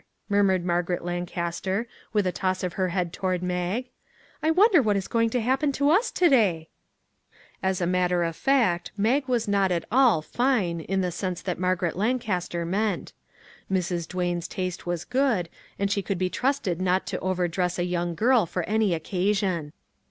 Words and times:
murmured 0.29 0.65
Margaret 0.65 1.05
Lancaster, 1.05 1.87
with 2.11 2.25
a 2.25 2.31
toss 2.31 2.63
of 2.63 2.73
her 2.73 2.89
head 2.89 3.13
toward 3.13 3.43
Mag;" 3.43 3.89
I 4.41 4.49
wonder 4.49 4.81
what 4.81 4.95
is 4.97 5.07
going 5.07 5.29
to 5.29 5.39
happen 5.41 5.71
to 5.73 5.91
us 5.91 6.09
to 6.13 6.27
day!" 6.27 6.69
As 7.61 7.81
a 7.81 7.85
matter 7.85 8.23
of 8.23 8.35
fact, 8.35 8.91
Mag 8.97 9.27
was 9.27 9.47
not 9.47 9.71
at 9.71 9.85
all" 9.91 10.19
fine" 10.23 10.81
in 10.89 11.01
the 11.01 11.11
sense 11.11 11.43
that 11.43 11.59
Margaret 11.59 11.95
Lancaster 11.95 12.65
meant; 12.65 13.13
Mrs. 13.71 14.07
Duane's 14.07 14.47
taste 14.47 14.87
was 14.87 15.05
good, 15.05 15.49
and 15.77 15.91
she 15.91 16.01
could 16.01 16.17
be 16.17 16.31
trusted 16.31 16.81
not 16.81 17.05
to 17.05 17.19
overdress 17.19 17.77
a 17.77 17.85
young 17.85 18.15
girl 18.15 18.47
for 18.47 18.63
any 18.63 18.95
occasion. 18.95 19.71